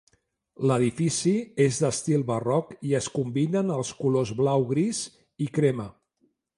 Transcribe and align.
L'edifici 0.69 1.33
és 1.65 1.77
d'estil 1.83 2.25
barroc 2.31 2.73
i 2.93 2.97
es 3.03 3.11
combinen 3.21 3.71
els 3.77 3.95
colors 4.03 4.35
blau 4.45 4.69
gris 4.75 5.07
i 5.47 5.55
crema. 5.61 5.91